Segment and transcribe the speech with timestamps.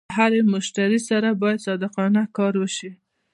[0.09, 2.91] له هر مشتري سره باید صادقانه کار وشي.